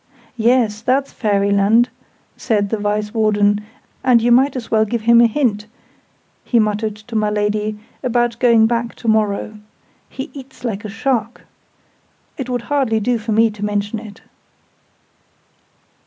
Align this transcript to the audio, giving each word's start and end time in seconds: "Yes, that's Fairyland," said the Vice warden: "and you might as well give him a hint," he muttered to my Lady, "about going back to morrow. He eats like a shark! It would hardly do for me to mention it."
"Yes, 0.37 0.81
that's 0.81 1.11
Fairyland," 1.13 1.89
said 2.35 2.71
the 2.71 2.79
Vice 2.79 3.13
warden: 3.13 3.63
"and 4.03 4.19
you 4.19 4.31
might 4.31 4.55
as 4.55 4.71
well 4.71 4.83
give 4.83 5.01
him 5.01 5.21
a 5.21 5.27
hint," 5.27 5.67
he 6.43 6.57
muttered 6.57 6.95
to 6.95 7.15
my 7.15 7.29
Lady, 7.29 7.77
"about 8.01 8.39
going 8.39 8.65
back 8.65 8.95
to 8.95 9.07
morrow. 9.07 9.59
He 10.09 10.31
eats 10.33 10.63
like 10.63 10.83
a 10.83 10.89
shark! 10.89 11.41
It 12.35 12.49
would 12.49 12.63
hardly 12.63 12.99
do 12.99 13.19
for 13.19 13.31
me 13.31 13.51
to 13.51 13.63
mention 13.63 13.99
it." 13.99 14.21